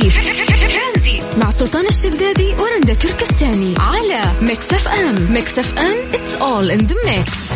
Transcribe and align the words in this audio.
ترانزي 0.00 1.22
مع 1.36 1.50
سلطان 1.50 1.86
الشدادي 1.86 2.54
ورندا 2.54 2.94
تركستاني 2.94 3.74
على 3.78 4.22
Mix 4.42 4.72
FM. 4.72 5.32
Mix 5.32 5.58
FM 5.58 6.12
it's 6.12 6.40
all 6.40 6.70
in 6.70 6.86
the 6.86 6.94
mix. 6.94 7.52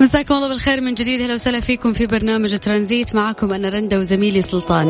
مساكم 0.00 0.34
الله 0.34 0.48
بالخير 0.48 0.80
من 0.80 0.94
جديد. 0.94 1.20
أهلا 1.20 1.34
وسهلا 1.34 1.60
فيكم 1.60 1.92
في 1.92 2.06
برنامج 2.06 2.58
ترانزيت. 2.58 3.14
معكم 3.14 3.52
أنا 3.52 3.68
رندا 3.68 3.98
وزميلي 3.98 4.42
سلطان. 4.42 4.88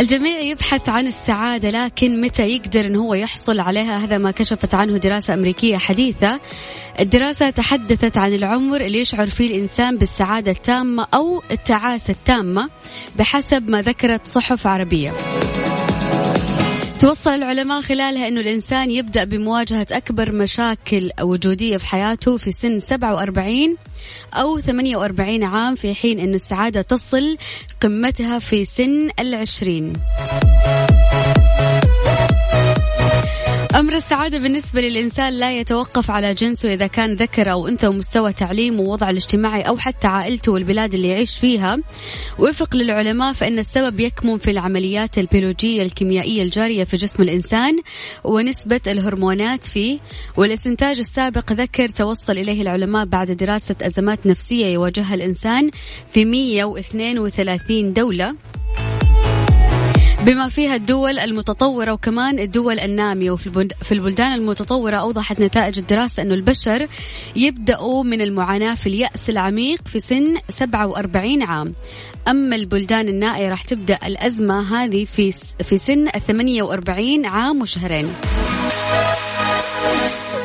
الجميع 0.00 0.40
يبحث 0.40 0.88
عن 0.88 1.06
السعادة 1.06 1.70
لكن 1.70 2.20
متى 2.20 2.42
يقدر 2.42 2.86
أن 2.86 2.96
هو 2.96 3.14
يحصل 3.14 3.60
عليها؟ 3.60 4.04
هذا 4.04 4.18
ما 4.18 4.30
كشفت 4.30 4.74
عنه 4.74 4.98
دراسة 4.98 5.34
أمريكية 5.34 5.76
حديثة. 5.76 6.40
الدراسة 7.00 7.50
تحدثت 7.50 8.16
عن 8.16 8.34
العمر 8.34 8.80
اللي 8.80 9.00
يشعر 9.00 9.26
فيه 9.26 9.46
الإنسان 9.46 9.98
بالسعادة 9.98 10.52
التامة 10.52 11.06
أو 11.14 11.42
التعاسة 11.50 12.10
التامة 12.10 12.68
بحسب 13.16 13.70
ما 13.70 13.82
ذكرت 13.82 14.26
صحف 14.26 14.66
عربية. 14.66 15.12
توصل 17.00 17.30
العلماء 17.30 17.82
خلالها 17.82 18.28
أنه 18.28 18.40
الإنسان 18.40 18.90
يبدأ 18.90 19.24
بمواجهة 19.24 19.86
أكبر 19.92 20.32
مشاكل 20.32 21.10
وجودية 21.20 21.76
في 21.76 21.86
حياته 21.86 22.36
في 22.36 22.52
سن 22.52 22.78
47 22.78 23.76
أو 24.34 24.60
48 24.60 25.44
عام 25.44 25.74
في 25.74 25.94
حين 25.94 26.20
أن 26.20 26.34
السعادة 26.34 26.82
تصل 26.82 27.36
قمتها 27.82 28.38
في 28.38 28.64
سن 28.64 29.10
العشرين. 29.20 29.92
أمر 33.80 33.92
السعادة 33.92 34.38
بالنسبة 34.38 34.80
للإنسان 34.80 35.32
لا 35.32 35.58
يتوقف 35.58 36.10
على 36.10 36.34
جنسه 36.34 36.74
إذا 36.74 36.86
كان 36.86 37.14
ذكر 37.14 37.52
أو 37.52 37.68
أنثى 37.68 37.86
ومستوى 37.86 38.32
تعليمه 38.32 38.80
ووضعه 38.80 39.10
الاجتماعي 39.10 39.62
أو 39.62 39.76
حتى 39.78 40.06
عائلته 40.06 40.52
والبلاد 40.52 40.94
اللي 40.94 41.08
يعيش 41.08 41.38
فيها. 41.38 41.78
وفق 42.38 42.76
للعلماء 42.76 43.32
فإن 43.32 43.58
السبب 43.58 44.00
يكمن 44.00 44.38
في 44.38 44.50
العمليات 44.50 45.18
البيولوجية 45.18 45.82
الكيميائية 45.82 46.42
الجارية 46.42 46.84
في 46.84 46.96
جسم 46.96 47.22
الإنسان 47.22 47.78
ونسبة 48.24 48.80
الهرمونات 48.86 49.64
فيه. 49.64 49.98
والاستنتاج 50.36 50.98
السابق 50.98 51.52
ذكر 51.52 51.88
توصل 51.88 52.32
إليه 52.32 52.62
العلماء 52.62 53.04
بعد 53.04 53.30
دراسة 53.30 53.76
أزمات 53.82 54.26
نفسية 54.26 54.66
يواجهها 54.66 55.14
الإنسان 55.14 55.70
في 56.12 56.24
132 56.24 57.92
دولة. 57.92 58.34
بما 60.26 60.48
فيها 60.48 60.76
الدول 60.76 61.18
المتطورة 61.18 61.92
وكمان 61.92 62.38
الدول 62.38 62.78
النامية. 62.78 63.30
وفي 63.30 63.92
البلدان 63.92 64.32
المتطورة 64.32 64.96
أوضحت 64.96 65.40
نتائج 65.40 65.78
الدراسة 65.78 66.22
أنه 66.22 66.34
البشر 66.34 66.86
يبدأوا 67.36 68.04
من 68.04 68.20
المعاناة 68.20 68.74
في 68.74 68.86
اليأس 68.86 69.30
العميق 69.30 69.88
في 69.88 70.00
سن 70.00 70.36
47 70.48 71.42
عام. 71.42 71.74
أما 72.28 72.56
البلدان 72.56 73.08
النائية 73.08 73.48
راح 73.48 73.62
تبدأ 73.62 73.98
الأزمة 74.06 74.84
هذه 74.84 75.04
في 75.04 75.32
في 75.62 75.78
سن 75.78 76.08
48 76.10 77.26
عام 77.26 77.62
وشهرين. 77.62 78.08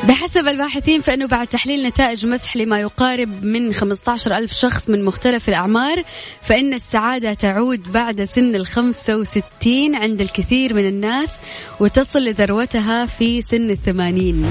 بحسب 0.08 0.48
الباحثين 0.48 1.00
فإنه 1.00 1.26
بعد 1.26 1.46
تحليل 1.46 1.86
نتائج 1.86 2.26
مسح 2.26 2.56
لما 2.56 2.80
يقارب 2.80 3.44
من 3.44 3.72
15 3.72 4.36
ألف 4.36 4.52
شخص 4.52 4.90
من 4.90 5.04
مختلف 5.04 5.48
الأعمار 5.48 6.02
فإن 6.42 6.74
السعادة 6.74 7.34
تعود 7.34 7.92
بعد 7.92 8.24
سن 8.24 8.54
ال 8.54 8.66
65 8.66 9.96
عند 9.96 10.20
الكثير 10.20 10.74
من 10.74 10.88
الناس 10.88 11.28
وتصل 11.80 12.18
لذروتها 12.18 13.06
في 13.06 13.42
سن 13.42 13.70
الثمانين. 13.70 14.46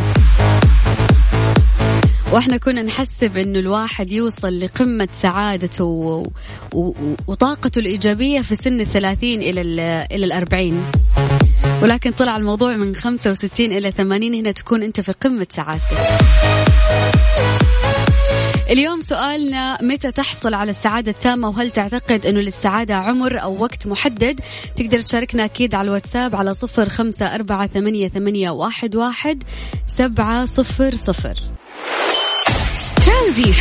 وإحنا 2.31 2.57
كنا 2.57 2.81
نحسب 2.81 3.37
إنه 3.37 3.59
الواحد 3.59 4.11
يوصل 4.11 4.59
لقمة 4.59 5.07
سعادته 5.21 5.83
و... 5.83 6.27
و... 6.73 6.93
وطاقته 7.27 7.79
الإيجابية 7.79 8.41
في 8.41 8.55
سن 8.55 8.81
الثلاثين 8.81 9.41
إلى 9.41 9.61
ال... 9.61 9.79
إلى 10.11 10.25
الأربعين. 10.25 10.81
ولكن 11.81 12.11
طلع 12.11 12.37
الموضوع 12.37 12.75
من 12.75 12.95
65 12.95 13.65
إلى 13.65 13.91
80 13.91 14.33
هنا 14.33 14.51
تكون 14.51 14.83
أنت 14.83 15.01
في 15.01 15.11
قمة 15.11 15.47
سعادتك 15.49 15.97
اليوم 18.69 19.01
سؤالنا 19.01 19.81
متى 19.81 20.11
تحصل 20.11 20.53
على 20.53 20.69
السعادة 20.69 21.11
التامة؟ 21.11 21.49
وهل 21.49 21.71
تعتقد 21.71 22.25
أنه 22.25 22.39
للسعادة 22.39 22.95
عمر 22.95 23.41
أو 23.41 23.61
وقت 23.61 23.87
محدد؟ 23.87 24.39
تقدر 24.75 25.01
تشاركنا 25.01 25.45
أكيد 25.45 25.75
على 25.75 25.85
الواتساب 25.85 26.35
على 26.35 26.53
صفر 26.53 26.89
خمسة 26.89 27.35
أربعة 27.35 27.67
ثمانية, 27.67 28.09
ثمانية 28.09 28.49
واحد, 28.49 28.95
واحد 28.95 29.43
سبعة 29.85 30.45
صفر 30.45 30.95
صفر. 30.95 31.33
ترانزي 33.05 33.53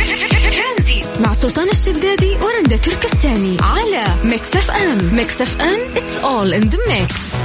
مع 1.19 1.33
سلطان 1.33 1.69
الشدادي 1.69 2.35
ورندا 2.35 2.77
تركستاني 2.77 3.57
على 3.61 4.05
Mix 4.23 4.55
FM. 4.55 5.15
Mix 5.15 5.41
FM 5.41 5.95
it's 5.95 6.23
all 6.23 6.63
in 6.63 6.69
the 6.69 6.77
mix. 6.77 7.35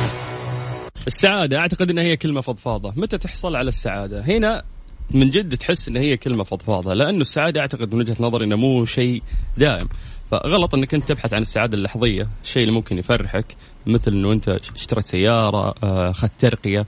السعادة 1.10 1.59
أعتقد 1.59 1.91
أنها 1.91 2.04
هي 2.04 2.16
كلمة 2.16 2.41
فضفاضة. 2.41 2.93
متى 2.97 3.19
تحصل 3.19 3.56
على 3.56 3.69
السعادة؟ 3.69 4.25
هنا 4.25 4.62
من 5.10 5.31
جد 5.31 5.56
تحس 5.56 5.88
أنها 5.88 6.03
هي 6.03 6.16
كلمة 6.16 6.44
فضفاضة 6.44 6.94
لأنه 6.94 7.21
السعادة 7.21 7.60
أعتقد 7.60 7.94
من 7.94 8.00
وجهة 8.00 8.16
نظري 8.21 8.44
أنه 8.44 8.56
مو 8.56 8.84
شيء 8.84 9.22
دائم. 9.56 9.88
فغلط 10.31 10.75
إنك 10.75 10.94
أنت 10.94 11.09
تبحث 11.09 11.32
عن 11.34 11.43
السعادة 11.43 11.78
اللحظية، 11.78 12.28
الشيء 12.44 12.62
اللي 12.62 12.75
ممكن 12.75 12.98
يفرحك 12.98 13.56
مثل 13.87 14.12
إنه 14.12 14.32
أنت 14.32 14.48
اشتريت 14.48 15.04
سيارة، 15.04 15.75
آه، 15.82 16.10
أخذت 16.10 16.32
ترقية، 16.38 16.87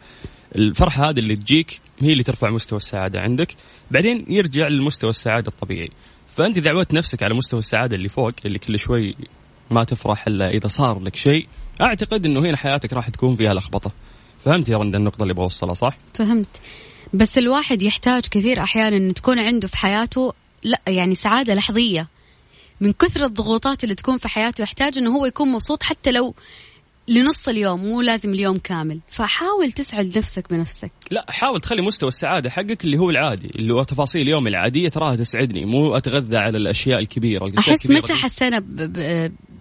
الفرحة 0.57 1.11
هذه 1.11 1.19
اللي 1.19 1.37
تجيك 1.37 1.81
هي 2.01 2.13
اللي 2.13 2.23
ترفع 2.23 2.51
مستوى 2.51 2.77
السعادة 2.77 3.21
عندك، 3.21 3.55
بعدين 3.91 4.27
يرجع 4.29 4.69
لمستوى 4.69 5.11
السعادة 5.11 5.49
الطبيعي. 5.49 5.91
فأنت 6.29 6.59
إذا 6.59 6.71
عودت 6.71 6.95
نفسك 6.95 7.23
على 7.23 7.35
مستوى 7.35 7.61
السعادة 7.61 7.97
اللي 7.97 8.09
فوق 8.09 8.33
اللي 8.45 8.59
كل 8.59 8.79
شوي 8.79 9.17
ما 9.71 9.85
تفرح 9.85 10.27
إلا 10.27 10.51
إذا 10.51 10.69
صار 10.69 11.01
لك 11.01 11.17
شيء، 11.17 11.47
أعتقد 11.81 12.27
إنه 12.27 12.41
هنا 12.41 12.57
حياتك 12.57 12.93
راح 12.93 13.09
تكون 13.09 13.37
فيها 13.37 13.55
لخبطة. 13.55 13.93
فهمت 14.45 14.69
يا 14.69 14.77
رندا 14.77 14.99
النقطة 14.99 15.23
اللي 15.23 15.35
بوصلها 15.35 15.75
صح؟ 15.75 15.99
فهمت. 16.15 16.47
بس 17.15 17.39
الواحد 17.39 17.83
يحتاج 17.83 18.23
كثير 18.31 18.63
أحيانا 18.63 18.97
أن 18.97 19.15
تكون 19.15 19.39
عنده 19.39 19.69
في 19.69 19.77
حياته 19.77 20.33
لا 20.63 20.81
يعني 20.87 21.15
سعادة 21.15 21.55
لحظية. 21.55 22.09
من 22.81 22.93
كثر 22.93 23.25
الضغوطات 23.25 23.85
اللي 23.85 23.95
تكون 23.95 24.19
في 24.19 24.29
حياته 24.29 24.63
يحتاج 24.63 24.99
أنه 24.99 25.17
هو 25.17 25.27
يكون 25.27 25.53
مبسوط 25.53 25.83
حتى 25.83 26.11
لو 26.11 26.35
لنص 27.09 27.49
اليوم 27.49 27.85
مو 27.85 28.01
لازم 28.01 28.35
اليوم 28.35 28.57
كامل. 28.59 29.01
فحاول 29.11 29.73
تسعد 29.73 30.19
نفسك 30.19 30.51
بنفسك. 30.51 30.93
لا 31.11 31.27
حاول 31.29 31.61
تخلي 31.61 31.83
مستوى 31.83 32.09
السعادة 32.09 32.51
حقك 32.51 32.85
اللي 32.85 32.99
هو 32.99 33.11
العادي 33.11 33.51
اللي 33.57 33.75
هو 33.75 33.83
تفاصيل 33.83 34.29
يومي 34.29 34.51
العادية 34.51 34.89
تراها 34.89 35.17
تسعدني 35.17 35.65
مو 35.65 35.97
أتغذى 35.97 36.37
على 36.37 36.59
الأشياء 36.59 36.99
الكبيرة. 36.99 37.47
الأشياء 37.47 37.77
أحس 37.77 37.91
متى 37.91 38.15
حسينا 38.15 38.65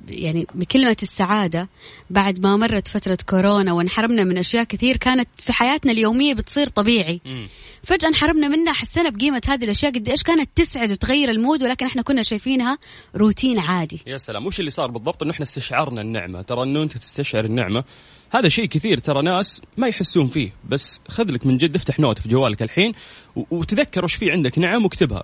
يعني 0.07 0.47
بكلمة 0.56 0.97
السعادة 1.03 1.69
بعد 2.09 2.39
ما 2.39 2.57
مرت 2.57 2.88
فترة 2.88 3.17
كورونا 3.29 3.73
وانحرمنا 3.73 4.23
من 4.23 4.38
أشياء 4.38 4.63
كثير 4.63 4.97
كانت 4.97 5.29
في 5.38 5.53
حياتنا 5.53 5.91
اليومية 5.91 6.34
بتصير 6.34 6.67
طبيعي. 6.67 7.22
م. 7.25 7.47
فجأة 7.84 8.07
انحرمنا 8.07 8.47
منها 8.47 8.73
حسينا 8.73 9.09
بقيمة 9.09 9.41
هذه 9.47 9.63
الأشياء. 9.63 9.91
قد 9.91 10.09
إيش 10.09 10.23
كانت 10.23 10.50
تسعد 10.56 10.91
وتغير 10.91 11.31
ال 11.31 11.38
mood 11.38 11.64
ولكن 11.63 11.85
إحنا 11.85 12.01
كنا 12.01 12.23
شايفينها 12.23 12.78
روتين 13.16 13.59
عادي. 13.59 14.01
يا 14.07 14.17
سلام 14.17 14.45
وش 14.45 14.59
اللي 14.59 14.72
صار 14.72 14.91
بالضبط؟ 14.91 15.23
إنه 15.23 15.31
إحنا 15.31 15.44
استشعرنا 15.44 16.01
النعمة. 16.01 16.41
ترى 16.41 16.63
إنه 16.63 16.83
أنت 16.83 16.97
تستشعر 16.97 17.45
النعمة 17.45 17.83
هذا 18.29 18.50
شيء 18.50 18.66
كثير. 18.66 18.97
ترى 18.97 19.22
ناس 19.22 19.62
ما 19.78 19.88
يحسون 19.88 20.28
فيه 20.28 20.53
بس 20.69 21.01
خذ 21.07 21.31
لك 21.31 21.45
من 21.45 21.57
جد 21.57 21.75
افتح 21.75 22.00
note 22.00 22.19
في 22.19 22.29
جوالك 22.29 22.63
الحين 22.63 22.94
وتذكر 23.35 24.03
وش 24.03 24.16
في 24.16 24.31
عندك 24.31 24.59
نعم 24.59 24.83
واكتبها. 24.83 25.23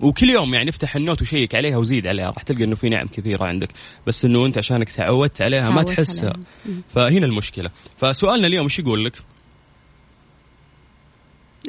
وكل 0.00 0.30
يوم 0.30 0.54
يعني 0.54 0.70
افتح 0.70 0.96
النوت 0.96 1.22
وشيك 1.22 1.54
عليها 1.54 1.76
وزيد 1.76 2.06
عليها 2.06 2.30
راح 2.30 2.42
تلقى 2.42 2.64
إنه 2.64 2.74
في 2.74 2.88
نعم 2.88 3.06
كثيرة 3.06 3.44
عندك 3.44 3.68
بس 4.06 4.24
إنه 4.24 4.46
أنت 4.46 4.58
عشانك 4.58 4.92
تعودت 4.92 5.42
عليها 5.42 5.70
ما 5.70 5.82
تحسها 5.82 6.32
فهنا 6.94 7.26
المشكلة 7.26 7.70
فسؤالنا 7.96 8.46
اليوم 8.46 8.64
إيش 8.64 8.78
يقول 8.78 9.04
لك؟ 9.04 9.16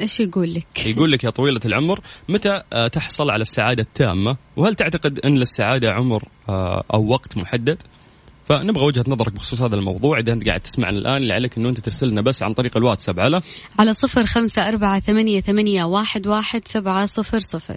إيش 0.00 0.20
يقول 0.20 0.54
لك؟ 0.54 0.86
يقول 0.86 1.12
لك 1.12 1.24
يا 1.24 1.30
طويلة 1.30 1.60
العمر 1.64 2.00
متى 2.28 2.62
آه، 2.72 2.88
تحصل 2.88 3.30
على 3.30 3.42
السعادة 3.42 3.82
التامة؟ 3.82 4.36
وهل 4.56 4.74
تعتقد 4.74 5.18
أن 5.18 5.38
للسعادة 5.38 5.92
عمر 5.92 6.28
آه، 6.48 6.84
أو 6.94 7.08
وقت 7.08 7.36
محدد؟ 7.36 7.82
فنبغى 8.48 8.84
وجهة 8.84 9.04
نظرك 9.08 9.32
بخصوص 9.32 9.62
هذا 9.62 9.76
الموضوع 9.76 10.18
إذا 10.18 10.32
أنت 10.32 10.46
قاعد 10.46 10.60
تسمعنا 10.60 10.98
الآن 10.98 11.16
اللي 11.16 11.34
عليك 11.34 11.58
إنه 11.58 11.68
أنت 11.68 11.80
ترسل 11.80 12.08
لنا 12.08 12.20
بس 12.20 12.42
عن 12.42 12.52
طريق 12.52 12.76
الواتساب 12.76 13.20
على 13.20 13.42
على 13.78 13.94
صفر 13.94 14.24
خمسة 14.24 14.68
أربعة 14.68 15.00
ثمانية, 15.00 15.40
ثمانية 15.40 15.84
واحد, 15.84 16.26
واحد 16.26 16.68
سبعة 16.68 17.06
صفر 17.06 17.38
صفر 17.38 17.76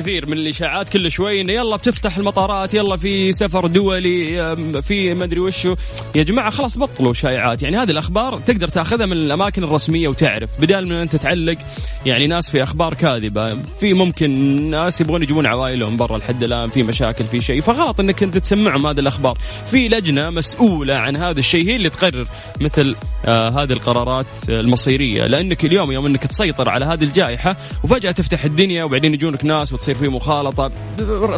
كثير 0.00 0.26
من 0.26 0.32
الإشاعات 0.32 0.88
كل 0.88 1.10
شوي 1.10 1.40
إنه 1.40 1.52
يلا 1.52 1.76
بتفتح 1.76 2.16
المطارات 2.16 2.74
يلا 2.74 2.96
في 2.96 3.32
سفر 3.32 3.66
دولي 3.66 4.56
في 4.82 5.14
ما 5.14 5.24
أدري 5.24 5.40
وشو 5.40 5.74
يا 6.14 6.22
جماعة 6.22 6.50
خلاص 6.50 6.78
بطلوا 6.78 7.12
شائعات. 7.12 7.62
يعني 7.62 7.76
هذه 7.76 7.90
الأخبار 7.90 8.38
تقدر 8.38 8.68
تأخذها 8.68 9.06
من 9.06 9.12
الأماكن 9.12 9.64
الرسمية 9.64 10.08
وتعرف. 10.08 10.50
بدال 10.60 10.86
من 10.88 10.92
أنت 10.92 11.16
تعلق 11.16 11.56
يعني 12.06 12.26
ناس 12.26 12.50
في 12.50 12.62
أخبار 12.62 12.94
كاذبة. 12.94 13.58
في 13.80 13.94
ممكن 13.94 14.30
ناس 14.70 15.00
يبغون 15.00 15.22
يجيبون 15.22 15.46
عوائلهم 15.46 15.96
برا 15.96 16.18
لحد 16.18 16.42
الآن 16.42 16.68
في 16.68 16.82
مشاكل 16.82 17.24
في 17.24 17.40
شيء. 17.40 17.60
فغلط 17.60 18.00
إنك 18.00 18.22
أنت 18.22 18.38
تسمعهم 18.38 18.86
هذه 18.86 19.00
الأخبار. 19.00 19.38
في 19.70 19.88
لجنة 19.88 20.30
مسؤولة 20.30 20.94
عن 20.94 21.16
هذا 21.16 21.38
الشيء 21.38 21.70
هي 21.70 21.76
اللي 21.76 21.90
تقرر 21.90 22.26
مثل 22.60 22.96
آه 23.26 23.48
هذه 23.48 23.72
القرارات 23.72 24.26
المصيرية. 24.48 25.26
لأنك 25.26 25.64
اليوم 25.64 25.92
يوم 25.92 26.06
أنك 26.06 26.26
تسيطر 26.26 26.68
على 26.68 26.84
هذه 26.84 27.04
الجائحة 27.04 27.56
وفجأة 27.84 28.10
تفتح 28.10 28.44
الدنيا 28.44 28.84
وبعدين 28.84 29.14
يجونك 29.14 29.44
ناس 29.44 29.72
وتصير 29.72 29.89
في 29.94 30.08
مخالطة 30.08 30.70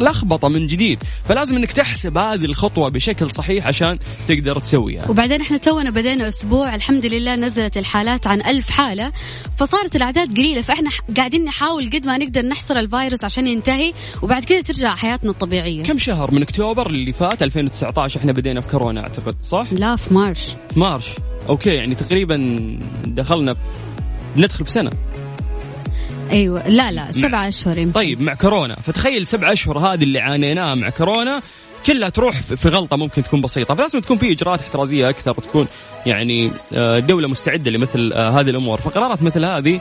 لخبطة 0.00 0.48
من 0.48 0.66
جديد. 0.66 0.98
فلازم 1.24 1.56
إنك 1.56 1.72
تحسب 1.72 2.18
هذه 2.18 2.44
الخطوة 2.44 2.88
بشكل 2.88 3.30
صحيح 3.30 3.66
عشان 3.66 3.98
تقدر 4.28 4.58
تسويها. 4.58 5.10
وبعدين 5.10 5.40
إحنا 5.40 5.56
تونا 5.56 5.90
بدينا 5.90 6.28
أسبوع 6.28 6.74
الحمد 6.74 7.06
لله 7.06 7.36
نزلت 7.36 7.78
الحالات 7.78 8.26
عن 8.26 8.40
ألف 8.40 8.70
حالة 8.70 9.12
فصارت 9.56 9.96
الأعداد 9.96 10.36
قليلة 10.36 10.60
فإحنا 10.60 10.90
قاعدين 11.16 11.44
نحاول 11.44 11.90
قد 11.90 12.06
ما 12.06 12.18
نقدر 12.18 12.42
نحصر 12.42 12.76
الفيروس 12.78 13.24
عشان 13.24 13.46
ينتهي 13.46 13.92
وبعد 14.22 14.44
كذا 14.44 14.62
ترجع 14.62 14.94
حياتنا 14.94 15.30
الطبيعية. 15.30 15.82
كم 15.82 15.98
شهر؟ 15.98 16.30
من 16.34 16.42
أكتوبر 16.42 16.86
اللي 16.86 17.12
فات 17.12 17.42
2019 17.42 18.20
إحنا 18.20 18.32
بدينا 18.32 18.60
في 18.60 18.68
كورونا 18.68 19.00
أعتقد 19.00 19.36
صح؟ 19.42 19.66
لا 19.72 19.96
في 19.96 20.14
مارش. 20.14 20.52
مارش. 20.76 21.08
أوكي 21.48 21.70
يعني 21.70 21.94
تقريبا 21.94 22.78
دخلنا 23.06 23.56
ندخل 24.36 24.64
بسنة. 24.64 24.90
أيوه. 26.32 26.68
لا 26.68 26.92
لا 26.92 27.12
سبعة 27.12 27.48
أشهر 27.48 27.78
يمكن. 27.78 27.92
طيب 27.92 28.22
مع 28.22 28.34
كورونا. 28.34 28.74
فتخيل 28.74 29.26
سبع 29.26 29.52
أشهر 29.52 29.78
هذه 29.78 30.02
اللي 30.02 30.20
عانيناها 30.20 30.74
مع 30.74 30.90
كورونا 30.90 31.42
كلها 31.86 32.08
تروح 32.08 32.42
في 32.42 32.68
غلطة 32.68 32.96
ممكن 32.96 33.22
تكون 33.22 33.40
بسيطة. 33.40 33.74
فلازم 33.74 34.00
تكون 34.00 34.18
في 34.18 34.32
إجراءات 34.32 34.60
احترازية 34.60 35.08
أكثر 35.08 35.32
تكون 35.32 35.66
يعني 36.06 36.50
الدولة 36.72 37.28
مستعدة 37.28 37.70
لمثل 37.70 38.12
هذه 38.14 38.50
الأمور. 38.50 38.80
فقرارات 38.80 39.22
مثل 39.22 39.44
هذه 39.44 39.80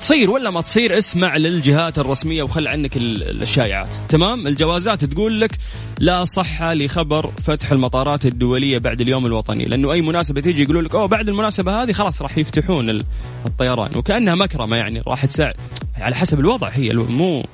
تصير 0.00 0.30
ولا 0.30 0.50
ما 0.50 0.60
تصير 0.60 0.98
اسمع 0.98 1.36
للجهات 1.36 1.98
الرسمية 1.98 2.42
وخل 2.42 2.68
عنك 2.68 2.96
الشائعات 2.96 3.94
تمام؟ 4.08 4.46
الجوازات 4.46 5.04
تقول 5.04 5.40
لك 5.40 5.58
لا 5.98 6.24
صحة 6.24 6.74
لخبر 6.74 7.30
فتح 7.44 7.72
المطارات 7.72 8.26
الدولية 8.26 8.78
بعد 8.78 9.00
اليوم 9.00 9.26
الوطني 9.26 9.64
لأنه 9.64 9.92
أي 9.92 10.00
مناسبة 10.02 10.40
تيجي 10.40 10.62
يقولوا 10.62 10.82
لك 10.82 10.94
أوه 10.94 11.06
بعد 11.06 11.28
المناسبة 11.28 11.82
هذه 11.82 11.92
خلاص 11.92 12.22
راح 12.22 12.38
يفتحون 12.38 13.02
الطيران. 13.46 13.96
وكأنها 13.96 14.34
مكرمة 14.34 14.76
يعني 14.76 15.02
راح 15.06 15.26
تساعد. 15.26 15.54
على 15.96 16.14
حسب 16.14 16.40
الوضع 16.40 16.68
هي 16.68 16.92
مو 16.92 17.44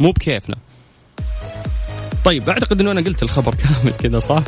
مو 0.00 0.12
بكيفنا. 0.12 0.56
طيب 2.24 2.48
أعتقد 2.48 2.80
أنه 2.80 2.90
أنا 2.90 3.00
قلت 3.00 3.22
الخبر 3.22 3.54
كامل 3.62 3.92
كذا 3.92 4.18
صح؟ 4.18 4.42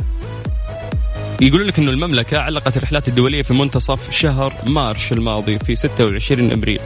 يقول 1.41 1.69
لك 1.69 1.79
إنه 1.79 1.91
المملكة 1.91 2.39
علقت 2.39 2.77
الرحلات 2.77 3.09
الدولية 3.09 3.43
في 3.43 3.55
منتصف 3.55 4.11
شهر 4.11 4.53
مارش 4.67 5.13
الماضي 5.13 5.59
في 5.59 5.75
26 5.75 6.53
أبريل. 6.53 6.81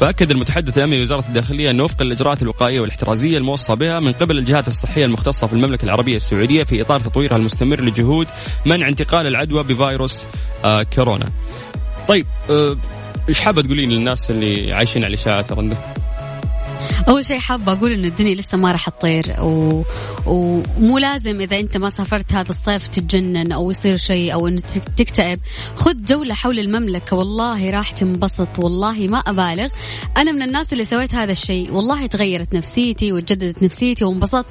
فأكد 0.00 0.30
المتحدث 0.30 0.78
الأمني 0.78 0.98
لوزارة 0.98 1.24
الداخلية 1.28 1.70
انه 1.70 1.84
وفق 1.84 2.02
الاجراءات 2.02 2.42
الوقائية 2.42 2.80
والاحترازية 2.80 3.38
الموصى 3.38 3.76
بها 3.76 4.00
من 4.00 4.12
قبل 4.12 4.38
الجهات 4.38 4.68
الصحية 4.68 5.04
المختصة 5.04 5.46
في 5.46 5.52
المملكة 5.52 5.84
العربية 5.84 6.16
السعودية 6.16 6.64
في 6.64 6.80
إطار 6.80 7.00
تطويرها 7.00 7.36
المستمر 7.36 7.80
لجهود 7.80 8.26
منع 8.66 8.88
انتقال 8.88 9.26
العدوى 9.26 9.62
بفيروس 9.62 10.24
آه 10.64 10.82
كورونا. 10.82 11.26
طيب 12.08 12.26
آه 12.50 12.76
إيش 13.28 13.40
حابة 13.40 13.62
تقولين 13.62 13.90
للناس 13.90 14.30
اللي 14.30 14.72
عايشين 14.72 15.04
على 15.04 15.14
الاشاعات 15.14 15.52
رنده؟ 15.52 15.76
أول 17.08 17.24
شيء 17.24 17.38
حابه 17.38 17.72
أقول 17.72 17.92
انه 17.92 18.08
الدنيا 18.08 18.34
لسه 18.34 18.58
ما 18.58 18.72
راح 18.72 18.88
تطير 18.88 19.36
و... 19.42 19.82
ومو 20.26 20.98
لازم 20.98 21.40
إذا 21.40 21.60
أنت 21.60 21.76
ما 21.76 21.90
سافرت 21.90 22.32
هذا 22.32 22.50
الصيف 22.50 22.86
تتجنن 22.86 23.52
أو 23.52 23.70
يصير 23.70 23.96
شيء 23.96 24.32
أو 24.32 24.48
انه 24.48 24.60
تكتئب. 24.96 25.40
خذ 25.76 26.04
جولة 26.04 26.34
حول 26.34 26.58
المملكة. 26.58 27.16
والله 27.16 27.70
راح 27.70 27.90
تنبسط. 27.90 28.58
والله 28.58 29.08
ما 29.08 29.18
أبالغ. 29.18 29.68
أنا 30.16 30.32
من 30.32 30.42
الناس 30.42 30.72
اللي 30.72 30.84
سويت 30.84 31.14
هذا 31.14 31.32
الشيء. 31.32 31.72
والله 31.72 32.06
تغيرت 32.06 32.54
نفسيتي 32.54 33.12
وتجددت 33.12 33.62
نفسيتي 33.62 34.04
وانبسطت. 34.04 34.46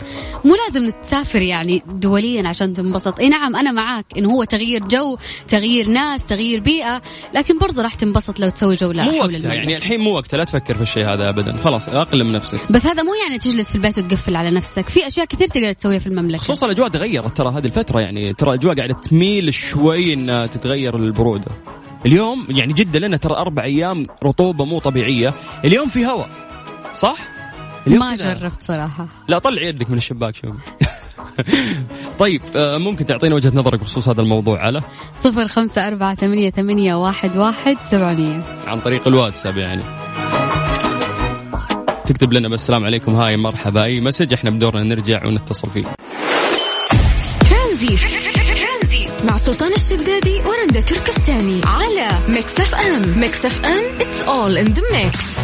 مو 0.46 0.56
لازم 0.56 1.00
تسافر 1.02 1.42
يعني 1.42 1.84
دوليا 1.88 2.48
عشان 2.48 2.74
تنبسط. 2.74 3.20
إي 3.20 3.30
نعم 3.30 3.56
أنا 3.56 3.72
معاك 3.72 4.06
انه 4.18 4.30
هو 4.30 4.44
تغيير 4.44 4.88
جو 4.88 5.18
تغيير 5.48 5.90
ناس 5.90 6.24
تغيير 6.24 6.60
بيئة 6.60 7.02
لكن 7.36 7.60
برضه 7.60 7.82
راح 7.82 7.94
تنبسط 7.94 8.40
لو 8.40 8.50
تسوي 8.50 8.76
جولة 8.76 9.04
مو 9.04 9.12
حول 9.12 9.20
وقتها. 9.20 9.36
المملكة. 9.36 9.54
يعني 9.54 9.78
الحين 9.78 10.00
مو 10.00 10.16
وقتها. 10.16 10.38
لا 10.38 10.44
تفكر 10.44 10.76
في 10.76 10.82
الشيء 10.82 11.06
هذا 11.06 11.30
ابدا. 11.30 11.58
خلاص 11.64 11.90
أقلم 11.90 12.32
نفسك. 12.32 12.47
بس 12.70 12.86
هذا 12.86 13.04
مو 13.04 13.14
يعني 13.14 13.40
تجلس 13.40 13.70
في 13.70 13.76
البيت 13.76 14.00
وتقفل 14.00 14.36
على 14.36 14.52
نفسك. 14.52 14.90
في 14.90 15.08
أشياء 15.08 15.26
كثير 15.26 15.48
تقدر 15.48 15.74
تسويها 15.74 16.00
في 16.00 16.08
المملكة. 16.08 16.42
خصوصا 16.42 16.66
الأجواء 16.66 16.90
تغيرت 16.90 17.38
ترى 17.38 17.50
هذه 17.50 17.66
الفترة 17.66 18.00
يعني 18.00 18.34
ترى 18.34 18.50
الأجواء 18.50 18.76
قاعدة 18.76 18.94
تميل 18.94 19.54
شوي 19.54 20.14
إنها 20.14 20.46
تتغير 20.46 20.98
للبروده 20.98 21.52
اليوم 22.06 22.48
يعني 22.50 22.74
جده 22.74 23.00
لنا 23.00 23.18
ترى 23.18 23.36
أربع 23.36 23.64
أيام 23.64 24.06
رطوبة 24.24 24.66
مو 24.66 24.80
طبيعية. 24.80 25.34
اليوم 25.66 25.88
في 25.88 26.06
هواء 26.06 26.30
صح؟ 26.94 27.18
ما. 27.88 28.16
جربت 28.16 28.64
صراحة. 28.64 29.08
لا 29.28 29.40
طلع 29.40 29.62
يدك 29.62 29.90
من 29.90 29.98
الشباك 29.98 30.36
شوف 30.36 30.56
طيب 32.20 32.42
آه، 32.56 32.78
ممكن 32.78 33.06
تعطينا 33.06 33.36
وجهة 33.36 33.52
نظرك 33.56 33.80
بخصوص 33.80 34.10
هذا 34.10 34.22
الموضوع 34.22 34.60
على 34.60 34.82
صفر 35.14 35.48
خمسة 35.48 35.88
أربعة 35.88 36.16
ثمانية, 36.16 36.50
ثمانية 36.50 36.96
واحد, 36.96 37.38
واحد 37.38 37.78
سبعمية. 37.82 38.44
عن 38.68 38.80
طريق 38.80 39.08
الواتساب 39.08 39.58
يعني. 39.58 40.07
تكتب 42.08 42.34
لنا 42.34 42.50
بس 42.50 42.62
السلام 42.62 42.86
عليكم. 42.86 43.16
Hi 43.16 43.38
مرحبا. 43.38 43.84
أي 43.84 44.02
message 44.02 44.34
إحنا 44.34 44.50
بدورنا 44.50 44.84
نرجع 44.84 45.26
ونتصل 45.26 45.70
فيه. 45.70 45.84
ترانزيت. 47.50 48.00
مع 49.24 49.38
سلطان 49.38 49.74
الشدادي 49.74 50.42
ورندا 50.46 50.82
تركستاني 50.82 51.62
على 51.66 52.10
Mix 52.28 52.60
FM. 52.60 53.20
Mix 53.20 53.46
FM 53.46 53.84
it's 54.00 54.28
all 54.28 54.66
in 54.66 54.74
the 54.74 54.82
mix. 54.82 55.40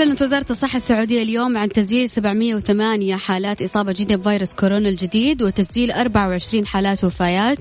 أعلنت 0.00 0.22
وزارة 0.22 0.46
الصحة 0.50 0.76
السعودية 0.76 1.22
اليوم 1.22 1.58
عن 1.58 1.68
تسجيل 1.68 2.08
708 2.08 3.16
حالات 3.16 3.62
إصابة 3.62 3.92
جديدة 3.92 4.16
بفيروس 4.16 4.54
كورونا 4.54 4.88
الجديد 4.88 5.42
وتسجيل 5.42 5.90
24 5.90 6.66
حالات 6.66 7.04
وفيات. 7.04 7.58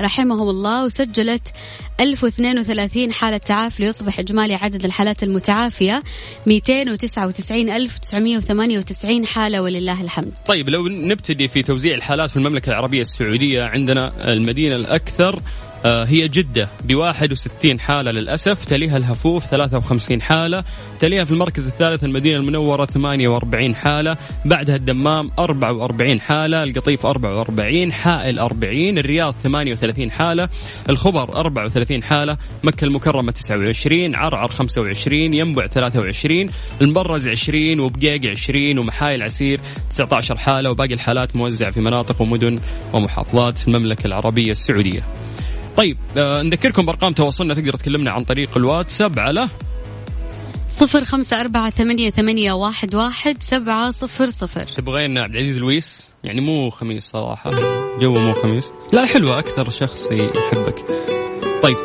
رحمهم 0.00 0.48
الله 0.48 0.84
وسجلت 0.84 1.52
1032 2.00 3.12
حالة 3.12 3.36
تعافي 3.36 3.82
ليصبح 3.82 4.18
إجمالي 4.18 4.54
عدد 4.54 4.84
الحالات 4.84 5.22
المتعافية 5.22 6.02
299998 6.46 9.26
حالة 9.26 9.62
ولله 9.62 10.02
الحمد. 10.02 10.32
طيب 10.46 10.68
لو 10.68 10.88
نبتدي 10.88 11.48
في 11.48 11.62
توزيع 11.62 11.94
الحالات 11.94 12.30
في 12.30 12.36
المملكة 12.36 12.70
العربية 12.70 13.00
السعودية 13.00 13.62
عندنا 13.62 14.32
المدينة 14.32 14.76
الأكثر 14.76 15.36
آه، 15.36 15.42
هي 15.84 16.28
جدة 16.28 16.68
ب 16.84 16.94
61 16.94 17.80
حالة 17.80 18.10
للأسف. 18.10 18.64
تليها 18.64 18.96
الهفوف 18.96 19.46
53 19.46 20.22
حالة. 20.22 20.64
تليها 21.00 21.24
في 21.24 21.30
المركز 21.32 21.66
الثالث 21.66 22.04
المدينة 22.04 22.36
المنورة 22.36 22.84
48 22.84 23.74
حالة. 23.74 24.16
بعدها 24.44 24.76
الدمام 24.76 25.30
44 25.38 26.20
حالة. 26.20 26.62
القطيف 26.62 27.06
44 27.06 27.92
حائل 27.92 28.38
40 28.38 28.98
الرياض 28.98 29.34
38 29.34 30.10
حالة. 30.10 30.48
الخبر 30.88 31.36
34 31.36 32.02
حالة. 32.02 32.36
مكة 32.62 32.84
المكرمة 32.84 33.32
29 33.32 34.16
عرعر 34.16 34.48
25 34.48 35.34
ينبع 35.34 35.66
23 35.66 36.50
المبرز 36.82 37.28
20 37.28 37.80
وبقيق 37.80 38.30
20 38.30 38.78
ومحايل 38.78 39.22
عسير 39.22 39.60
19 39.90 40.38
حالة. 40.38 40.70
وباقي 40.70 40.94
الحالات 40.94 41.36
موزعة 41.36 41.70
في 41.70 41.80
مناطق 41.80 42.22
ومدن 42.22 42.58
ومحافظات 42.92 43.68
المملكة 43.68 44.06
العربية 44.06 44.50
السعودية. 44.50 45.02
طيب 45.78 45.96
آه 46.16 46.42
نذكركم 46.42 46.86
بأرقام 46.86 47.12
تواصلنا 47.12 47.54
تقدر 47.54 47.72
تكلمنا 47.72 48.10
عن 48.10 48.24
طريق 48.24 48.56
الواتساب 48.56 49.18
على 49.18 49.48
صفر 50.76 51.04
خمسة 51.04 51.40
أربعة 51.40 51.70
ثمانية, 51.70 52.10
ثمانية 52.10 52.52
واحد, 52.52 52.94
واحد 52.94 53.42
سبعة 53.42 53.90
صفر 53.90 54.26
صفر. 54.26 54.66
تبغين 54.66 55.18
عبد 55.18 55.34
العزيز 55.34 55.58
لويس؟ 55.58 56.10
يعني 56.24 56.40
مو 56.40 56.70
خميس 56.70 57.10
صراحة 57.10 57.50
جو 58.00 58.12
مو 58.12 58.32
خميس. 58.32 58.70
لا 58.92 59.06
حلوة 59.06 59.38
أكثر 59.38 59.70
شخص 59.70 60.08
يحبك. 60.12 60.84
طيب 61.62 61.76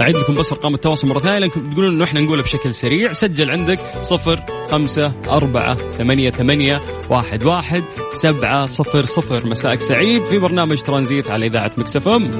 أعيد 0.00 0.16
لكم 0.16 0.34
بس 0.34 0.52
أرقام 0.52 0.74
التواصل 0.74 1.08
مرة 1.08 1.20
ثانية 1.20 1.38
لأنكم 1.38 1.70
تقولون 1.70 1.94
إنه 1.94 2.04
إحنا 2.04 2.20
نقولها 2.20 2.42
بشكل 2.42 2.74
سريع. 2.74 3.12
سجل 3.12 3.50
عندك 3.50 3.80
صفر 4.02 4.40
خمسة 4.70 5.12
أربعة 5.28 5.74
ثمانية 5.74 6.30
ثمانية 6.30 6.80
واحد 7.10 7.44
واحد 7.44 7.84
سبعة 8.14 8.66
صفر 8.66 9.04
صفر. 9.04 9.46
مساءك 9.46 9.80
سعيد 9.80 10.24
في 10.24 10.38
برنامج 10.38 10.82
ترانزيت 10.82 11.30
على 11.30 11.46
إذاعة 11.46 11.72
مكسفم 11.78 12.30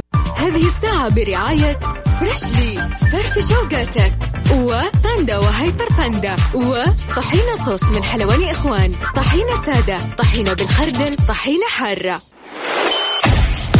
هذه 0.48 0.66
الساعة 0.66 1.08
برعاية 1.14 1.78
Freshly 2.20 2.88
فرفش 3.12 3.48
أوقاتك 3.48 4.12
و 4.52 4.67
Panda 4.67 5.38
و 5.38 5.47
Hyper 5.47 5.88
Panda 5.98 6.36
وطحينة 6.54 7.54
صوص 7.64 7.82
من 7.84 8.04
حلواني 8.04 8.50
إخوان. 8.50 8.94
طحينة 9.16 9.64
سادة 9.66 9.98
طحينة 10.18 10.52
بالخردل 10.52 11.16
طحينة 11.28 11.66
حارة. 11.68 12.20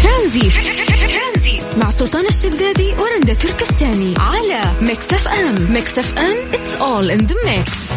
ترانزيت. 0.03 0.53
مع 1.77 1.91
سلطان 1.91 2.27
الشدادي 2.27 2.95
ورندا 2.99 3.35
تركستاني 3.35 4.15
على 4.19 4.61
Mix 4.81 5.13
FM. 5.13 5.73
Mix 5.73 5.99
FM 5.99 6.37
it's 6.53 6.81
all 6.81 7.11
in 7.11 7.27
the 7.27 7.37
mix. 7.45 7.93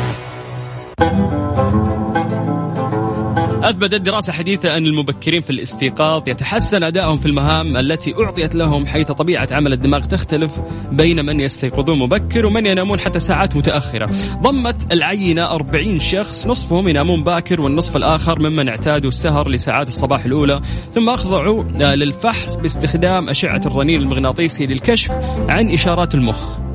أثبتت 3.71 4.01
دراسة 4.01 4.33
حديثة 4.33 4.77
أن 4.77 4.85
المبكرين 4.85 5.41
في 5.41 5.49
الاستيقاظ 5.49 6.29
يتحسن 6.29 6.83
أدائهم 6.83 7.17
في 7.17 7.25
المهام 7.25 7.77
التي 7.77 8.13
أعطيت 8.23 8.55
لهم 8.55 8.85
حيث 8.85 9.11
طبيعة 9.11 9.47
عمل 9.51 9.73
الدماغ 9.73 9.99
تختلف 9.99 10.51
بين 10.91 11.25
من 11.25 11.39
يستيقظون 11.39 11.99
مبكر 11.99 12.45
ومن 12.45 12.65
ينامون 12.65 12.99
حتى 12.99 13.19
ساعات 13.19 13.55
متأخرة. 13.55 14.09
ضمت 14.41 14.93
العينة 14.93 15.45
40 15.45 15.99
شخص 15.99 16.47
نصفهم 16.47 16.87
ينامون 16.87 17.23
باكر 17.23 17.61
والنصف 17.61 17.95
الآخر 17.95 18.39
ممن 18.39 18.69
اعتادوا 18.69 19.09
السهر 19.09 19.49
لساعات 19.49 19.87
الصباح 19.87 20.25
الأولى. 20.25 20.61
ثم 20.91 21.09
أخضعوا 21.09 21.63
للفحص 21.95 22.55
باستخدام 22.55 23.29
أشعة 23.29 23.61
الرنين 23.65 24.01
المغناطيسي 24.01 24.65
للكشف 24.65 25.11
عن 25.49 25.71
إشارات 25.71 26.15
المخ. 26.15 26.70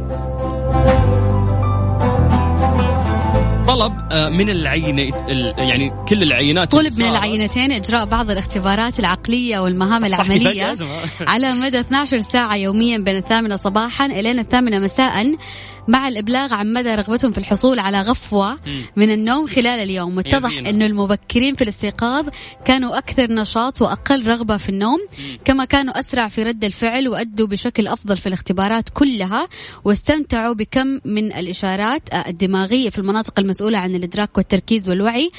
طلب 3.67 3.93
آه، 4.13 4.29
من 4.29 4.51
العينة 4.51 5.03
يعني 5.59 5.93
كل 6.09 6.23
العينات 6.23 6.73
طلب 6.73 6.93
من 6.99 7.07
العينتين 7.09 7.73
إجراء 7.73 8.05
بعض 8.05 8.31
الاختبارات 8.31 8.99
العقلية 8.99 9.59
والمهام 9.59 10.05
العملية 10.05 10.75
على 11.27 11.53
مدى 11.53 11.81
12 11.81 12.19
ساعة 12.19 12.57
يوميا 12.57 12.99
بين 12.99 13.17
الثامنة 13.17 13.57
صباحا 13.57 14.07
إلى 14.07 14.31
الثامنة 14.31 14.79
مساء. 14.79 15.37
مع 15.89 16.09
الإبلاغ 16.09 16.55
عن 16.55 16.73
مدى 16.73 16.95
رغبتهم 16.95 17.33
في 17.33 17.39
الحصول 17.39 17.79
على 17.79 18.01
غفوة 18.01 18.59
من 18.97 19.11
النوم 19.11 19.47
خلال 19.47 19.81
اليوم. 19.81 20.17
واتضح 20.17 20.59
أن 20.59 20.83
المبكرين 20.83 21.55
في 21.55 21.63
الاستيقاظ 21.63 22.29
كانوا 22.65 22.99
أكثر 22.99 23.33
نشاط 23.33 23.83
وأقل 23.83 24.27
رغبة 24.27 24.57
في 24.57 24.69
النوم 24.69 24.99
كما 25.45 25.65
كانوا 25.65 26.01
أسرع 26.01 26.29
في 26.29 26.43
رد 26.43 26.65
الفعل 26.65 27.09
وأدوا 27.09 27.47
بشكل 27.47 27.87
أفضل 27.87 28.17
في 28.17 28.27
الاختبارات 28.27 28.89
كلها 28.89 29.49
واستمتعوا 29.85 30.55
بكم 30.55 31.01
من 31.05 31.33
الإشارات 31.33 32.03
الدماغية 32.27 32.91
في 32.91 32.99
المناطق 32.99 33.39
المسؤولة 33.39 33.79
عن 33.79 33.95
الإدراك 33.95 34.39
والتركيز 34.39 34.89
والوعي. 34.89 35.31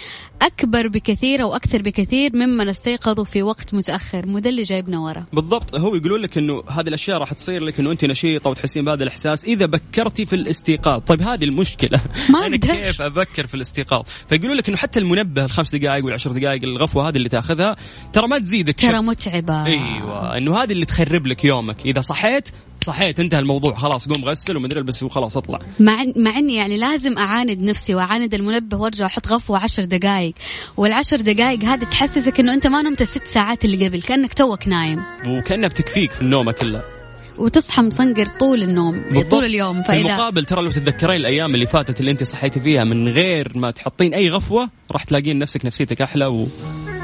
أكبر 0.41 0.87
بكثير 0.87 1.43
أو 1.43 1.55
أكثر 1.55 1.81
بكثير 1.81 2.31
ممن 2.33 2.69
استيقظوا 2.69 3.25
في 3.25 3.43
وقت 3.43 3.73
متأخر. 3.73 4.25
مو 4.25 4.37
اللي 4.37 4.63
جايبنا 4.63 4.99
ورا. 4.99 5.25
بالضبط. 5.33 5.75
هو 5.75 5.95
يقولون 5.95 6.21
لك 6.21 6.37
أنه 6.37 6.63
هذه 6.69 6.87
الأشياء 6.87 7.17
راح 7.17 7.33
تصير 7.33 7.63
لك 7.63 7.79
أنه 7.79 7.91
أنت 7.91 8.05
نشيطة 8.05 8.49
وتحسين 8.49 8.85
بهذا 8.85 9.03
الإحساس. 9.03 9.45
إذا 9.45 9.65
بكرتي 9.65 10.25
في 10.25 10.35
الاستيقاظ. 10.39 11.01
طيب 11.01 11.21
هذه 11.21 11.43
المشكلة. 11.43 12.01
ما 12.29 12.39
أنا 12.47 12.57
كيف 12.57 13.01
أبكر 13.01 13.47
في 13.47 13.53
الاستيقاظ؟ 13.53 14.03
فيقولون 14.29 14.57
لك 14.57 14.69
أنه 14.69 14.77
حتى 14.77 14.99
المنبه 14.99 15.45
الخمس 15.45 15.75
دقائق 15.75 16.05
والعشر 16.05 16.31
دقائق 16.31 16.63
الغفوة 16.63 17.09
هذه 17.09 17.17
اللي 17.17 17.29
تأخذها 17.29 17.75
ترى 18.13 18.27
ما 18.27 18.39
تزيدك 18.39 18.79
ترى 18.79 19.01
متعبة. 19.01 19.65
أيوة. 19.65 20.37
أنه 20.37 20.63
هذه 20.63 20.71
اللي 20.71 20.85
تخرب 20.85 21.27
لك 21.27 21.45
يومك. 21.45 21.85
إذا 21.85 22.01
صحيت 22.01 22.49
صحيت 22.83 23.19
انتهى 23.19 23.39
الموضوع. 23.39 23.75
خلاص 23.75 24.07
قوم 24.07 24.25
غسل 24.25 24.57
ومدري 24.57 24.79
البس 24.79 25.03
وخلاص 25.03 25.37
اطلع. 25.37 25.59
مع 25.79 26.03
مع 26.15 26.37
إني 26.37 26.55
يعني 26.55 26.77
لازم 26.77 27.17
أعاند 27.17 27.59
نفسي 27.59 27.95
وأعاند 27.95 28.33
المنبه 28.33 28.77
وأرجع 28.77 29.05
أحط 29.05 29.27
غفوة 29.27 29.57
عشر 29.57 29.83
دقائق. 29.83 30.33
والعشر 30.77 31.21
دقائق 31.21 31.63
هذه 31.63 31.83
تحسسك 31.83 32.39
إنه 32.39 32.53
أنت 32.53 32.67
ما 32.67 32.81
نمت 32.81 33.01
الست 33.01 33.27
ساعات 33.27 33.65
اللي 33.65 33.87
قبل 33.87 34.01
كأنك 34.01 34.33
توك 34.33 34.67
نايم. 34.67 35.01
وكانها 35.27 35.67
بتكفيك 35.67 36.11
في 36.11 36.21
النومه 36.21 36.51
كلها 36.51 36.96
وتصحى 37.37 37.81
مصنقر 37.81 38.25
طول 38.39 38.63
النوم 38.63 38.99
بالضبط. 38.99 39.31
طول 39.31 39.45
اليوم. 39.45 39.83
فإذا 39.83 39.99
المقابل 39.99 40.45
ترى 40.45 40.61
لو 40.61 40.71
تتذكرين 40.71 41.15
الأيام 41.15 41.55
اللي 41.55 41.65
فاتت 41.65 41.99
اللي 41.99 42.11
أنت 42.11 42.23
صحيتي 42.23 42.59
فيها 42.59 42.83
من 42.83 43.07
غير 43.07 43.51
ما 43.55 43.71
تحطين 43.71 44.13
أي 44.13 44.29
غفوة 44.29 44.69
راح 44.91 45.03
تلاقين 45.03 45.39
نفسك 45.39 45.65
نفسيتك 45.65 46.01
أحلى 46.01 46.25
و... 46.25 46.47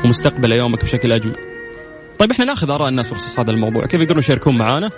ومستقبل 0.05 0.51
يومك 0.51 0.83
بشكل 0.83 1.11
اجمل 1.11 1.35
طيب 2.19 2.31
إحنا 2.31 2.45
ناخذ 2.45 2.69
آراء 2.69 2.89
الناس 2.89 3.09
بخصوص 3.09 3.39
هذا 3.39 3.51
الموضوع. 3.51 3.85
كيف 3.85 4.01
يقدرون 4.01 4.19
يشاركون 4.19 4.57
معنا 4.57 4.91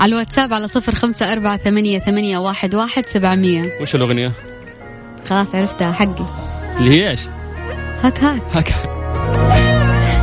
على 0.00 0.12
الواتساب 0.12 0.54
على 0.54 0.68
صفر 0.68 0.94
خمسة 0.94 1.32
أربعة 1.32 1.56
ثمانية, 1.56 1.98
ثمانية 1.98 2.38
واحد, 2.38 2.74
واحد 2.74 3.06
سبعمية. 3.06 3.62
وش 3.80 3.94
الأغنية؟ 3.94 4.32
خلاص 5.28 5.54
عرفتها 5.54 5.92
حقي. 5.92 6.24
اللي 6.78 6.90
هي 6.90 7.10
إيش؟ 7.10 7.20
هاك. 8.02 8.24
هاك 8.24 8.42
هاك. 8.52 9.59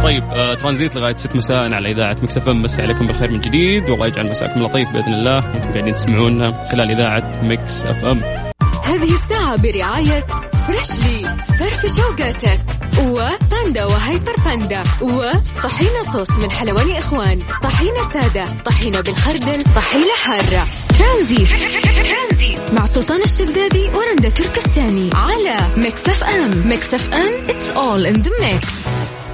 طيب 0.03 0.23
آه 0.23 0.53
ترانزيت 0.53 0.95
لغاية 0.95 1.15
6 1.15 1.35
مساء. 1.37 1.73
على 1.73 1.91
إذاعة 1.91 2.17
Mix 2.21 2.37
FM. 2.37 2.61
مسي 2.61 2.81
عليكم 2.81 3.07
بالخير 3.07 3.31
من 3.31 3.41
جديد 3.41 3.89
والله 3.89 4.07
يجعل 4.07 4.29
مساكم 4.29 4.63
لطيف 4.63 4.91
بإذن 4.91 5.13
الله. 5.13 5.37
أنتم 5.37 5.71
قاعدين 5.71 5.93
تسمعونا 5.93 6.67
خلال 6.71 6.91
إذاعة 6.91 7.39
Mix 7.43 7.85
FM. 7.85 8.21
هذه 8.83 9.13
الساعة 9.13 9.61
برعاية 9.61 10.23
Freshly 10.67 11.25
فرفش 11.59 11.85
أوقاتك 11.97 12.59
و 12.99 13.13
Panda 13.13 13.85
و 13.85 13.94
Hyper 13.94 14.35
Panda 14.45 14.83
وطحينة 15.01 16.01
صوص 16.13 16.31
من 16.31 16.51
حلواني 16.51 16.99
إخوان. 16.99 17.39
طحينة 17.63 18.01
سادة 18.13 18.45
طحينة 18.65 19.01
بالخردل 19.01 19.63
طحينة 19.75 20.13
حارة. 20.25 20.63
ترانزيت 20.99 21.47
مع 22.73 22.85
سلطان 22.85 23.21
الشدادي 23.21 23.89
ورندا 23.89 24.29
تركستاني 24.29 25.09
على 25.13 25.57
Mix 25.77 26.09
FM. 26.09 26.67
Mix 26.67 26.93
FM 26.93 27.47
it's 27.47 27.71
all 27.75 28.15
in 28.15 28.21
the 28.23 28.31
mix. 28.41 28.87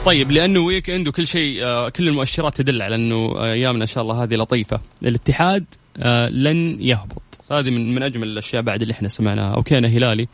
طيب 0.06 0.32
لأنه 0.32 0.60
weekend 0.60 1.08
وكل 1.08 1.28
شيء 1.28 1.64
آه، 1.64 1.90
كل 1.90 2.08
المؤشرات 2.08 2.58
تدل 2.58 2.82
على 2.82 2.96
أنه 2.96 3.44
أيامنا 3.44 3.82
إن 3.82 3.88
شاء 3.88 4.04
الله 4.04 4.24
هذه 4.24 4.36
لطيفة. 4.36 4.82
الاتحاد 5.04 5.66
آه، 5.98 6.30
لن 6.30 6.82
يهبط. 6.82 7.22
هذه 7.52 7.70
من 7.70 7.96
من 7.96 8.04
أجمل 8.04 8.28
الأشياء 8.28 8.62
بعد 8.62 8.82
اللي 8.82 8.92
إحنا 8.92 9.08
سمعناها 9.08 9.56
okay 9.56 9.78
أنا 9.78 9.88
هلالي. 9.88 10.28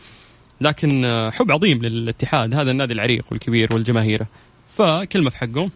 لكن 0.62 1.06
آه، 1.06 1.30
حب 1.30 1.52
عظيم 1.52 1.82
للاتحاد 1.82 2.54
هذا 2.54 2.72
النادي 2.72 2.94
العريق 2.94 3.26
والكبير 3.32 3.70
والجماهيره 3.74 4.28
فكلمة 4.68 5.30
في 5.30 5.38
حقه. 5.38 5.70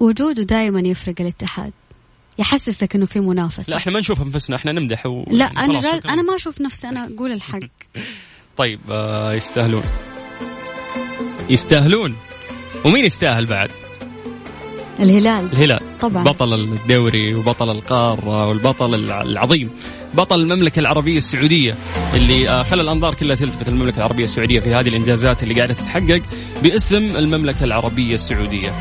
وجوده 0.00 0.42
دائما 0.42 0.80
يفرق 0.80 1.14
الاتحاد. 1.20 1.72
يحسسك 2.38 2.94
إنه 2.94 3.06
في 3.06 3.20
منافسة. 3.20 3.70
لا 3.70 3.76
إحنا 3.76 3.92
ما 3.92 4.00
نشوف 4.00 4.22
انفسنا 4.22 4.56
إحنا 4.56 4.72
نمدح 4.72 5.06
و... 5.06 5.24
لا 5.30 5.44
أنا 5.44 5.80
جاز... 5.80 6.00
أنا 6.08 6.22
ما 6.22 6.36
أشوف 6.36 6.60
نفسي 6.60 6.88
أنا 6.88 7.08
أقول 7.14 7.32
الحق. 7.32 7.60
طيب 8.56 8.80
آه 8.90 9.32
يستاهلون. 9.32 9.82
يستاهلون. 11.50 12.16
ومين 12.86 13.04
يستاهل 13.04 13.46
بعد؟ 13.46 13.70
الهلال. 15.00 15.48
الهلال. 15.52 15.80
طبعا. 16.00 16.24
بطل 16.24 16.54
الدوري 16.54 17.34
وبطل 17.34 17.70
القارة 17.70 18.48
والبطل 18.48 18.94
العظيم. 19.10 19.70
بطل 20.14 20.40
المملكة 20.40 20.80
العربية 20.80 21.16
السعودية 21.16 21.74
اللي 22.14 22.48
آه، 22.48 22.62
خلى 22.62 22.82
الأنظار 22.82 23.14
كلها 23.14 23.36
تلتفت. 23.36 23.68
المملكة 23.68 23.96
العربية 23.96 24.24
السعودية 24.24 24.60
في 24.60 24.74
هذه 24.74 24.88
الإنجازات 24.88 25.42
اللي 25.42 25.54
قاعدة 25.54 25.74
تتحقق 25.74 26.22
باسم 26.62 27.16
المملكة 27.16 27.64
العربية 27.64 28.14
السعودية. 28.14 28.72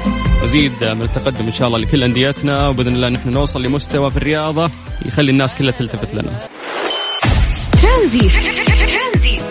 مزيد 0.43 0.71
من 0.81 1.01
التقدم 1.01 1.45
إن 1.45 1.51
شاء 1.51 1.67
الله 1.67 1.79
لكل 1.79 2.03
أنديتنا 2.03 2.67
وبإذن 2.67 2.95
الله 2.95 3.09
نحن 3.09 3.29
نوصل 3.29 3.61
لمستوى 3.61 4.11
في 4.11 4.17
الرياضة 4.17 4.71
يخلي 5.05 5.31
الناس 5.31 5.55
كلها 5.55 5.71
تلتفت 5.71 6.13
لنا. 6.13 6.39
ترانزيت. 7.81 8.31